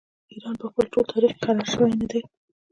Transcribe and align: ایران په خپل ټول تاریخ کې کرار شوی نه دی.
ایران 0.31 0.55
په 0.61 0.65
خپل 0.71 0.85
ټول 0.93 1.05
تاریخ 1.13 1.31
کې 1.35 1.41
کرار 1.45 1.67
شوی 1.73 1.93
نه 2.01 2.05
دی. 2.11 2.19